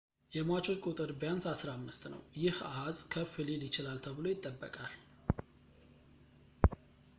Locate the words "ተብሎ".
4.07-4.25